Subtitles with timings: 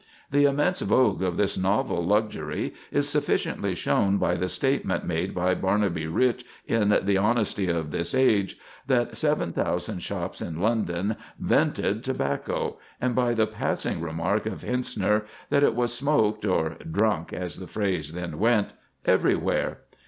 [0.31, 5.53] The immense vogue of this novel luxury is sufficiently shown by the statement made by
[5.53, 12.03] Barnaby Riche in "The Honesty of this Age," that seven thousand shops in London "vented"
[12.03, 17.57] tobacco, and by the passing remark of Hentzner, that it was smoked (or "drunk," as
[17.57, 18.73] the phrase then went)
[19.05, 19.81] everywhere.